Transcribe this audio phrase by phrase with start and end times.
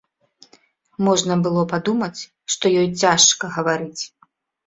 [1.07, 2.21] Можна было падумаць,
[2.53, 4.03] што ёй цяжка гаварыць.